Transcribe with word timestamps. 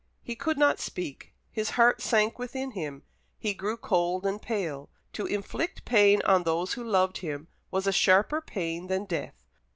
He 0.23 0.33
could 0.35 0.57
not 0.57 0.79
speak, 0.79 1.35
his 1.51 1.69
heart 1.77 2.01
sank 2.01 2.39
within 2.39 2.71
him, 2.71 3.03
he 3.37 3.53
grew 3.53 3.77
cold 3.77 4.25
and 4.25 4.41
pale; 4.41 4.89
to 5.13 5.27
inflict 5.27 5.85
pain 5.85 6.23
on 6.25 6.41
those 6.41 6.73
who 6.73 6.83
loved 6.83 7.19
him 7.19 7.49
was 7.69 7.85
a 7.85 7.91
sharper 7.93 8.41
pain 8.41 8.87
than 8.87 9.05
death. 9.05 9.43